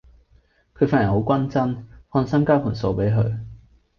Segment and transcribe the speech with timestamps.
[0.75, 3.37] 佢份人好均真，放心交盤數比佢